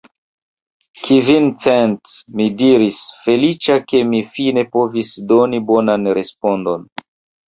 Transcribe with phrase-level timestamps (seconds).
[1.07, 2.13] Kvin cent!
[2.39, 6.89] mi diris, feliĉa, ke mi fine povis doni bonan respondon.